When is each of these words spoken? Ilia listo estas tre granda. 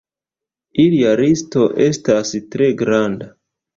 Ilia 0.83 1.11
listo 1.21 1.67
estas 1.89 2.33
tre 2.57 2.71
granda. 2.81 3.29